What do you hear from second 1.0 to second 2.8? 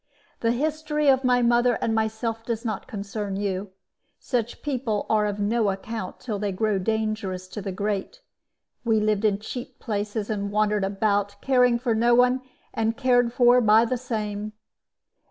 of my mother and myself does